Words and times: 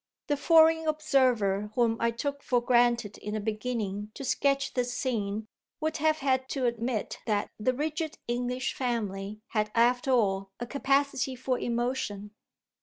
The 0.25 0.35
foreign 0.35 0.87
observer 0.87 1.69
whom 1.75 1.95
I 1.99 2.09
took 2.09 2.41
for 2.41 2.59
granted 2.59 3.19
in 3.19 3.39
beginning 3.43 4.09
to 4.15 4.23
sketch 4.23 4.73
this 4.73 4.95
scene 4.97 5.47
would 5.79 5.97
have 5.97 6.17
had 6.25 6.49
to 6.49 6.65
admit 6.65 7.19
that 7.27 7.51
the 7.59 7.75
rigid 7.75 8.17
English 8.27 8.73
family 8.73 9.41
had 9.49 9.69
after 9.75 10.09
all 10.09 10.49
a 10.59 10.65
capacity 10.65 11.35
for 11.35 11.59
emotion. 11.59 12.31